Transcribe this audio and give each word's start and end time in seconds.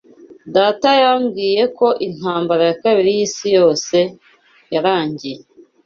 Data 0.55 0.89
yambwiye 1.03 1.63
ko 1.77 1.87
Intambara 2.07 2.63
ya 2.69 2.75
Kabiri 2.83 3.09
y'Isi 3.17 3.47
Yose 3.57 3.97
yarangiye 4.73 5.37